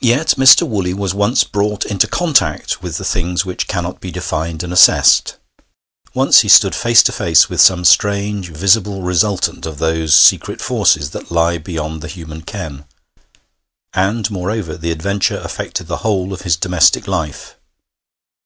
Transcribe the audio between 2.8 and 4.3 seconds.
with the things which cannot be